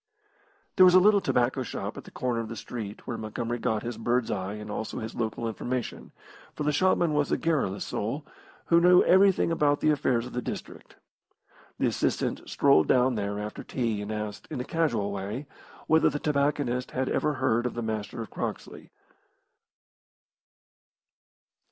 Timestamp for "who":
8.65-8.81